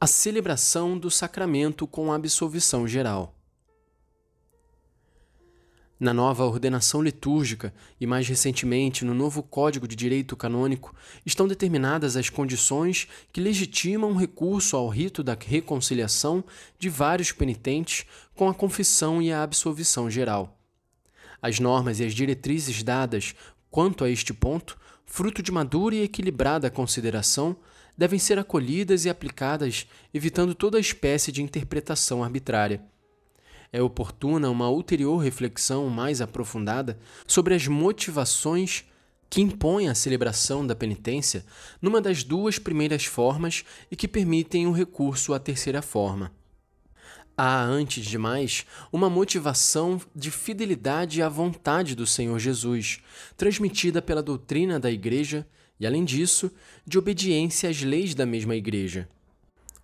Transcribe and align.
a 0.00 0.06
celebração 0.06 0.96
do 0.96 1.10
sacramento 1.10 1.84
com 1.84 2.12
absolvição 2.12 2.86
geral. 2.86 3.34
Na 5.98 6.14
nova 6.14 6.44
ordenação 6.44 7.02
litúrgica 7.02 7.74
e 8.00 8.06
mais 8.06 8.28
recentemente 8.28 9.04
no 9.04 9.12
novo 9.12 9.42
Código 9.42 9.88
de 9.88 9.96
Direito 9.96 10.36
Canônico, 10.36 10.94
estão 11.26 11.48
determinadas 11.48 12.16
as 12.16 12.30
condições 12.30 13.08
que 13.32 13.40
legitimam 13.40 14.12
o 14.12 14.16
recurso 14.16 14.76
ao 14.76 14.88
rito 14.88 15.24
da 15.24 15.36
reconciliação 15.36 16.44
de 16.78 16.88
vários 16.88 17.32
penitentes 17.32 18.06
com 18.36 18.48
a 18.48 18.54
confissão 18.54 19.20
e 19.20 19.32
a 19.32 19.42
absolvição 19.42 20.08
geral. 20.08 20.56
As 21.42 21.58
normas 21.58 21.98
e 21.98 22.04
as 22.04 22.14
diretrizes 22.14 22.84
dadas 22.84 23.34
quanto 23.68 24.04
a 24.04 24.10
este 24.10 24.32
ponto, 24.32 24.78
fruto 25.08 25.42
de 25.42 25.50
madura 25.50 25.96
e 25.96 26.02
equilibrada 26.02 26.70
consideração, 26.70 27.56
devem 27.96 28.18
ser 28.18 28.38
acolhidas 28.38 29.04
e 29.04 29.10
aplicadas, 29.10 29.86
evitando 30.12 30.54
toda 30.54 30.78
espécie 30.78 31.32
de 31.32 31.42
interpretação 31.42 32.22
arbitrária. 32.22 32.80
É 33.72 33.82
oportuna 33.82 34.50
uma 34.50 34.70
ulterior 34.70 35.16
reflexão 35.16 35.88
mais 35.88 36.20
aprofundada 36.20 36.98
sobre 37.26 37.54
as 37.54 37.66
motivações 37.66 38.84
que 39.28 39.40
impõem 39.40 39.88
a 39.88 39.94
celebração 39.94 40.64
da 40.64 40.76
penitência 40.76 41.44
numa 41.82 42.00
das 42.00 42.22
duas 42.22 42.58
primeiras 42.58 43.04
formas 43.04 43.64
e 43.90 43.96
que 43.96 44.06
permitem 44.06 44.66
o 44.66 44.72
recurso 44.72 45.34
à 45.34 45.38
terceira 45.38 45.82
forma. 45.82 46.32
Há, 47.40 47.62
antes 47.62 48.04
de 48.04 48.18
mais, 48.18 48.66
uma 48.90 49.08
motivação 49.08 50.00
de 50.12 50.28
fidelidade 50.28 51.22
à 51.22 51.28
vontade 51.28 51.94
do 51.94 52.04
Senhor 52.04 52.36
Jesus, 52.40 52.98
transmitida 53.36 54.02
pela 54.02 54.20
doutrina 54.20 54.80
da 54.80 54.90
Igreja 54.90 55.46
e, 55.78 55.86
além 55.86 56.04
disso, 56.04 56.50
de 56.84 56.98
obediência 56.98 57.70
às 57.70 57.80
leis 57.80 58.12
da 58.12 58.26
mesma 58.26 58.56
Igreja. 58.56 59.08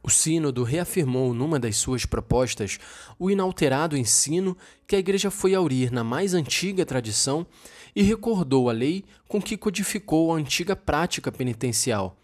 O 0.02 0.10
Sínodo 0.10 0.64
reafirmou 0.64 1.32
numa 1.32 1.60
das 1.60 1.76
suas 1.76 2.04
propostas 2.04 2.80
o 3.20 3.30
inalterado 3.30 3.96
ensino 3.96 4.56
que 4.84 4.96
a 4.96 4.98
Igreja 4.98 5.30
foi 5.30 5.54
aurir 5.54 5.92
na 5.92 6.02
mais 6.02 6.34
antiga 6.34 6.84
tradição 6.84 7.46
e 7.94 8.02
recordou 8.02 8.68
a 8.68 8.72
lei 8.72 9.04
com 9.28 9.40
que 9.40 9.56
codificou 9.56 10.32
a 10.32 10.36
antiga 10.36 10.74
prática 10.74 11.30
penitencial. 11.30 12.16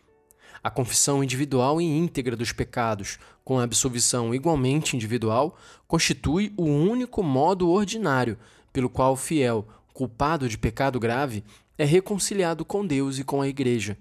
A 0.62 0.70
confissão 0.70 1.24
individual 1.24 1.80
e 1.80 1.84
íntegra 1.84 2.36
dos 2.36 2.52
pecados, 2.52 3.18
com 3.42 3.58
a 3.58 3.62
absolvição 3.62 4.34
igualmente 4.34 4.94
individual, 4.94 5.58
constitui 5.88 6.52
o 6.56 6.64
único 6.64 7.22
modo 7.22 7.70
ordinário 7.70 8.38
pelo 8.72 8.90
qual 8.90 9.14
o 9.14 9.16
fiel, 9.16 9.66
culpado 9.94 10.48
de 10.48 10.58
pecado 10.58 11.00
grave, 11.00 11.42
é 11.78 11.84
reconciliado 11.84 12.64
com 12.64 12.86
Deus 12.86 13.18
e 13.18 13.24
com 13.24 13.40
a 13.40 13.48
Igreja. 13.48 13.96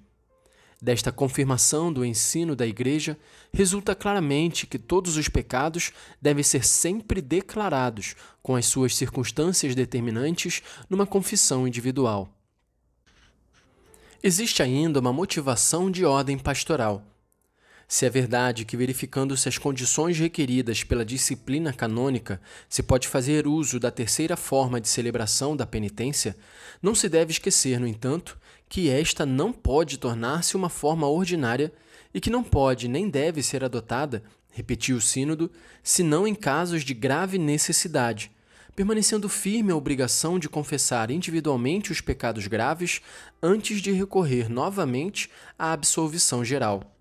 Desta 0.82 1.12
confirmação 1.12 1.92
do 1.92 2.06
ensino 2.06 2.56
da 2.56 2.68
Igreja, 2.68 3.18
resulta 3.54 3.96
claramente 3.96 4.68
que 4.68 4.80
todos 4.80 5.18
os 5.18 5.28
pecados 5.28 5.92
devem 6.22 6.44
ser 6.44 6.66
sempre 6.66 7.22
declarados, 7.22 8.16
com 8.42 8.56
as 8.56 8.66
suas 8.66 8.96
circunstâncias 8.96 9.76
determinantes, 9.76 10.62
numa 10.90 11.06
confissão 11.06 11.68
individual. 11.68 12.30
Existe 14.22 14.62
ainda 14.62 15.00
uma 15.00 15.14
motivação 15.14 15.90
de 15.90 16.04
ordem 16.04 16.38
pastoral. 16.38 17.02
Se 17.88 18.06
é 18.06 18.10
verdade 18.10 18.66
que, 18.66 18.76
verificando-se 18.76 19.48
as 19.48 19.58
condições 19.58 20.20
requeridas 20.20 20.84
pela 20.84 21.06
disciplina 21.06 21.72
canônica, 21.72 22.42
se 22.68 22.84
pode 22.84 23.08
fazer 23.08 23.48
uso 23.48 23.80
da 23.80 23.90
terceira 23.90 24.36
forma 24.36 24.82
de 24.82 24.90
celebração 24.90 25.56
da 25.56 25.66
penitência, 25.66 26.36
não 26.82 26.94
se 26.94 27.08
deve 27.08 27.32
esquecer, 27.32 27.80
no 27.80 27.88
entanto, 27.88 28.38
que 28.68 28.90
esta 28.90 29.26
não 29.26 29.54
pode 29.54 29.98
tornar-se 29.98 30.58
uma 30.58 30.70
forma 30.70 31.08
ordinária 31.08 31.72
e 32.14 32.20
que 32.20 32.30
não 32.30 32.44
pode 32.44 32.90
nem 32.90 33.10
deve 33.10 33.42
ser 33.42 33.64
adotada, 33.64 34.22
repetiu 34.52 34.98
o 34.98 35.02
Sínodo, 35.02 35.50
senão 35.82 36.28
em 36.28 36.36
casos 36.36 36.84
de 36.84 36.94
grave 36.94 37.38
necessidade, 37.38 38.30
permanecendo 38.76 39.28
firme 39.28 39.72
a 39.72 39.76
obrigação 39.76 40.40
de 40.40 40.48
confessar 40.50 41.12
individualmente 41.12 41.92
os 41.92 42.02
pecados 42.02 42.48
graves 42.48 43.02
antes 43.42 43.82
de 43.82 43.92
recorrer 43.92 44.50
novamente 44.50 45.30
à 45.58 45.74
absolvição 45.74 46.44
geral. 46.44 46.96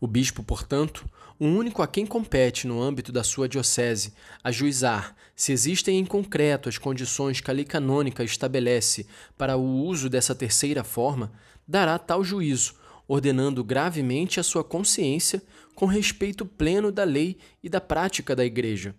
O 0.00 0.06
bispo, 0.06 0.42
portanto, 0.42 1.08
o 1.38 1.44
único 1.44 1.82
a 1.82 1.86
quem 1.86 2.06
compete 2.06 2.66
no 2.66 2.82
âmbito 2.82 3.12
da 3.12 3.22
sua 3.22 3.48
diocese 3.48 4.14
ajuizar 4.42 5.14
se 5.34 5.52
existem 5.52 5.98
em 5.98 6.04
concreto 6.04 6.68
as 6.68 6.78
condições 6.78 7.40
que 7.40 7.50
a 7.50 7.54
lei 7.54 7.64
canônica 7.64 8.24
estabelece 8.24 9.06
para 9.36 9.56
o 9.56 9.84
uso 9.84 10.08
dessa 10.08 10.34
terceira 10.34 10.82
forma, 10.82 11.30
dará 11.68 11.98
tal 11.98 12.24
juízo, 12.24 12.74
ordenando 13.06 13.62
gravemente 13.62 14.40
a 14.40 14.42
sua 14.42 14.64
consciência 14.64 15.42
com 15.74 15.84
respeito 15.84 16.46
pleno 16.46 16.90
da 16.90 17.04
lei 17.04 17.36
e 17.62 17.68
da 17.68 17.80
prática 17.80 18.34
da 18.34 18.44
Igreja. 18.44 18.94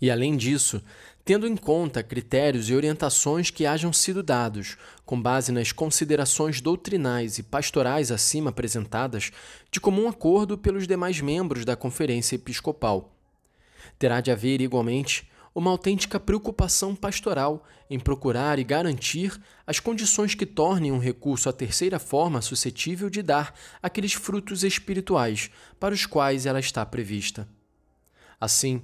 E 0.00 0.10
além 0.10 0.36
disso, 0.36 0.82
tendo 1.24 1.46
em 1.46 1.56
conta 1.56 2.02
critérios 2.02 2.68
e 2.68 2.74
orientações 2.74 3.50
que 3.50 3.66
hajam 3.66 3.92
sido 3.92 4.22
dados, 4.22 4.76
com 5.04 5.20
base 5.20 5.50
nas 5.50 5.72
considerações 5.72 6.60
doutrinais 6.60 7.38
e 7.38 7.42
pastorais 7.42 8.12
acima 8.12 8.50
apresentadas, 8.50 9.32
de 9.70 9.80
comum 9.80 10.08
acordo 10.08 10.56
pelos 10.56 10.86
demais 10.86 11.20
membros 11.20 11.64
da 11.64 11.74
Conferência 11.74 12.36
Episcopal. 12.36 13.12
Terá 13.98 14.20
de 14.20 14.30
haver, 14.30 14.60
igualmente, 14.60 15.28
uma 15.54 15.70
autêntica 15.70 16.20
preocupação 16.20 16.94
pastoral 16.94 17.64
em 17.88 17.98
procurar 17.98 18.58
e 18.58 18.64
garantir 18.64 19.40
as 19.66 19.80
condições 19.80 20.34
que 20.34 20.44
tornem 20.44 20.92
um 20.92 20.98
recurso 20.98 21.48
à 21.48 21.52
terceira 21.52 21.98
forma 21.98 22.42
suscetível 22.42 23.08
de 23.08 23.22
dar 23.22 23.54
aqueles 23.82 24.12
frutos 24.12 24.62
espirituais 24.62 25.50
para 25.80 25.94
os 25.94 26.04
quais 26.04 26.44
ela 26.44 26.60
está 26.60 26.84
prevista. 26.84 27.48
Assim, 28.38 28.82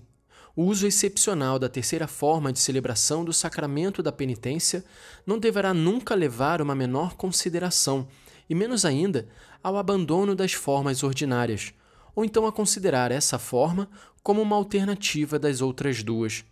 o 0.55 0.65
uso 0.65 0.87
excepcional 0.87 1.59
da 1.59 1.69
terceira 1.69 2.07
forma 2.07 2.53
de 2.53 2.59
celebração 2.59 3.25
do 3.25 3.33
sacramento 3.33 4.03
da 4.03 4.13
penitência 4.13 4.85
não 5.27 5.39
deverá 5.39 5.73
nunca 5.73 6.15
levar 6.15 6.61
uma 6.61 6.75
menor 6.75 7.15
consideração, 7.15 8.07
e 8.49 8.55
menos 8.55 8.85
ainda 8.85 9.29
ao 9.63 9.77
abandono 9.77 10.35
das 10.35 10.53
formas 10.53 11.03
ordinárias, 11.03 11.73
ou 12.15 12.25
então 12.25 12.47
a 12.47 12.53
considerar 12.53 13.11
essa 13.11 13.39
forma 13.39 13.89
como 14.23 14.43
uma 14.43 14.57
alternativa 14.57 15.39
das 15.39 15.61
outras 15.61 16.03
duas. 16.03 16.45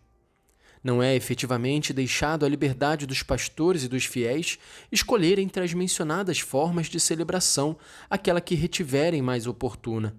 Não 0.83 1.03
é 1.03 1.15
efetivamente 1.15 1.93
deixado 1.93 2.47
à 2.47 2.49
liberdade 2.49 3.07
dos 3.07 3.23
pastores 3.23 3.85
e 3.85 3.89
dos 3.89 4.07
fiéis 4.07 4.59
escolher 4.91 5.39
entre 5.39 5.63
as 5.63 5.75
mencionadas 5.75 6.41
formas 6.41 6.87
de 6.87 6.99
celebração 6.99 7.77
aquela 8.09 8.41
que 8.41 8.55
retiverem 8.55 9.21
mais 9.21 9.47
oportuna. 9.47 10.17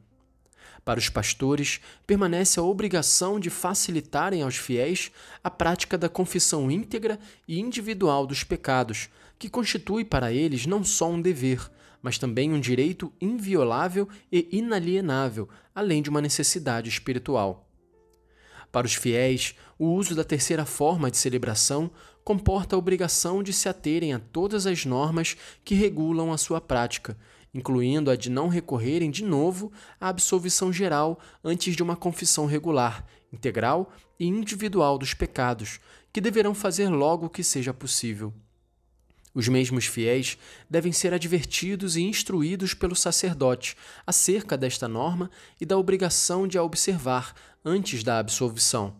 Para 0.83 0.99
os 0.99 1.09
pastores, 1.09 1.79
permanece 2.07 2.59
a 2.59 2.63
obrigação 2.63 3.39
de 3.39 3.49
facilitarem 3.49 4.41
aos 4.41 4.57
fiéis 4.57 5.11
a 5.43 5.49
prática 5.49 5.97
da 5.97 6.09
confissão 6.09 6.71
íntegra 6.71 7.19
e 7.47 7.59
individual 7.59 8.25
dos 8.25 8.43
pecados, 8.43 9.09
que 9.37 9.49
constitui 9.49 10.03
para 10.03 10.33
eles 10.33 10.65
não 10.65 10.83
só 10.83 11.09
um 11.09 11.21
dever, 11.21 11.69
mas 12.01 12.17
também 12.17 12.51
um 12.51 12.59
direito 12.59 13.13
inviolável 13.21 14.09
e 14.31 14.47
inalienável, 14.51 15.47
além 15.73 16.01
de 16.01 16.09
uma 16.09 16.21
necessidade 16.21 16.89
espiritual. 16.89 17.67
Para 18.71 18.87
os 18.87 18.95
fiéis, 18.95 19.53
o 19.77 19.87
uso 19.87 20.15
da 20.15 20.23
terceira 20.23 20.65
forma 20.65 21.11
de 21.11 21.17
celebração 21.17 21.91
comporta 22.23 22.75
a 22.75 22.79
obrigação 22.79 23.43
de 23.43 23.51
se 23.51 23.67
aterem 23.67 24.13
a 24.13 24.19
todas 24.19 24.65
as 24.65 24.85
normas 24.85 25.35
que 25.63 25.75
regulam 25.75 26.31
a 26.31 26.37
sua 26.37 26.61
prática 26.61 27.17
incluindo 27.53 28.09
a 28.09 28.15
de 28.15 28.29
não 28.29 28.47
recorrerem 28.47 29.11
de 29.11 29.23
novo 29.23 29.71
à 29.99 30.09
absolvição 30.09 30.71
geral 30.71 31.19
antes 31.43 31.75
de 31.75 31.83
uma 31.83 31.95
confissão 31.95 32.45
regular, 32.45 33.05
integral 33.31 33.91
e 34.19 34.25
individual 34.25 34.97
dos 34.97 35.13
pecados, 35.13 35.79
que 36.13 36.21
deverão 36.21 36.53
fazer 36.53 36.89
logo 36.89 37.29
que 37.29 37.43
seja 37.43 37.73
possível. 37.73 38.33
Os 39.33 39.47
mesmos 39.47 39.85
fiéis 39.85 40.37
devem 40.69 40.91
ser 40.91 41.13
advertidos 41.13 41.95
e 41.95 42.01
instruídos 42.01 42.73
pelo 42.73 42.95
sacerdote 42.95 43.77
acerca 44.05 44.57
desta 44.57 44.87
norma 44.87 45.31
e 45.59 45.65
da 45.65 45.77
obrigação 45.77 46.45
de 46.45 46.57
a 46.57 46.63
observar 46.63 47.33
antes 47.63 48.03
da 48.03 48.19
absolvição. 48.19 48.95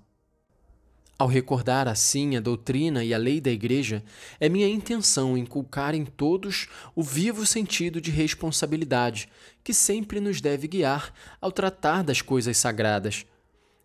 Ao 1.21 1.27
recordar 1.27 1.87
assim 1.87 2.35
a 2.35 2.39
doutrina 2.39 3.03
e 3.03 3.13
a 3.13 3.17
lei 3.19 3.39
da 3.39 3.51
Igreja, 3.51 4.03
é 4.39 4.49
minha 4.49 4.67
intenção 4.67 5.37
inculcar 5.37 5.93
em 5.93 6.03
todos 6.03 6.67
o 6.95 7.03
vivo 7.03 7.45
sentido 7.45 8.01
de 8.01 8.09
responsabilidade 8.09 9.29
que 9.63 9.71
sempre 9.71 10.19
nos 10.19 10.41
deve 10.41 10.67
guiar 10.67 11.13
ao 11.39 11.51
tratar 11.51 12.03
das 12.03 12.23
coisas 12.23 12.57
sagradas. 12.57 13.23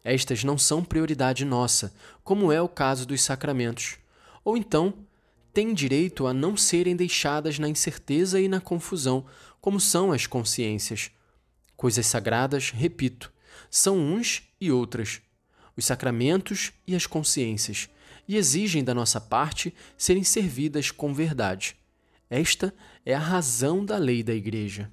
Estas 0.02 0.44
não 0.44 0.56
são 0.56 0.82
prioridade 0.82 1.44
nossa, 1.44 1.92
como 2.24 2.50
é 2.50 2.62
o 2.62 2.70
caso 2.70 3.04
dos 3.04 3.20
sacramentos. 3.20 3.98
Ou 4.42 4.56
então, 4.56 4.94
têm 5.52 5.74
direito 5.74 6.26
a 6.26 6.32
não 6.32 6.56
serem 6.56 6.96
deixadas 6.96 7.58
na 7.58 7.68
incerteza 7.68 8.40
e 8.40 8.48
na 8.48 8.62
confusão, 8.62 9.26
como 9.60 9.78
são 9.78 10.10
as 10.10 10.26
consciências. 10.26 11.10
Coisas 11.76 12.06
sagradas, 12.06 12.70
repito, 12.70 13.30
são 13.70 13.98
uns 13.98 14.42
e 14.58 14.72
outras 14.72 15.20
os 15.76 15.84
sacramentos 15.84 16.72
e 16.86 16.94
as 16.94 17.06
consciências, 17.06 17.88
e 18.26 18.36
exigem 18.36 18.82
da 18.82 18.94
nossa 18.94 19.20
parte 19.20 19.74
serem 19.96 20.24
servidas 20.24 20.90
com 20.90 21.14
verdade. 21.14 21.76
Esta 22.28 22.74
é 23.04 23.14
a 23.14 23.18
razão 23.20 23.84
da 23.84 23.98
lei 23.98 24.22
da 24.22 24.34
Igreja. 24.34 24.90